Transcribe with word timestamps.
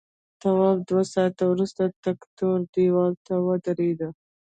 تواب 0.41 0.77
دوه 0.89 1.03
ساعته 1.13 1.43
وروسته 1.47 1.83
تک 2.03 2.19
تور 2.37 2.57
دیوال 2.73 3.13
ته 3.25 3.33
ودرېد. 3.47 4.01